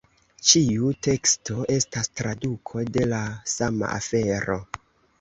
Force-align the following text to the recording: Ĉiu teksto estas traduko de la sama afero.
Ĉiu 0.51 0.89
teksto 1.07 1.59
estas 1.77 2.11
traduko 2.23 2.89
de 2.99 3.07
la 3.15 3.23
sama 3.57 3.95
afero. 4.03 4.63